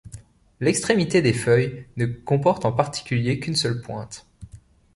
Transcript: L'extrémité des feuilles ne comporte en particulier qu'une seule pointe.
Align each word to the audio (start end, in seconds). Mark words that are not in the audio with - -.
L'extrémité 0.61 1.21
des 1.21 1.31
feuilles 1.31 1.85
ne 1.95 2.07
comporte 2.07 2.65
en 2.65 2.71
particulier 2.71 3.39
qu'une 3.39 3.55
seule 3.55 3.81
pointe. 3.81 4.25